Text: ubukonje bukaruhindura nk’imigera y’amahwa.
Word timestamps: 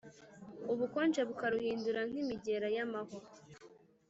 ubukonje 0.71 1.21
bukaruhindura 1.29 2.01
nk’imigera 2.09 2.67
y’amahwa. 2.75 3.21